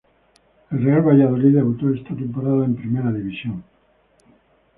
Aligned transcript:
El 0.71 0.83
Real 0.83 1.03
Valladolid 1.03 1.53
debutó 1.53 1.93
esta 1.93 2.15
temporada 2.15 2.65
en 2.65 2.75
Primera 2.75 3.11
División. 3.11 3.63